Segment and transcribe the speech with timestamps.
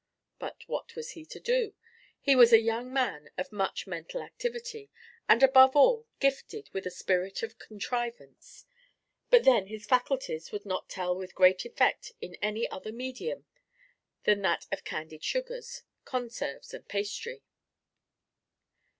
[0.39, 1.75] But what was he to do?
[2.19, 4.89] He was a young man of much mental activity,
[5.29, 8.65] and, above all, gifted with a spirit of contrivance;
[9.29, 13.45] but then, his faculties would not tell with great effect in any other medium
[14.23, 17.43] than that of candied sugars, conserves, and pastry.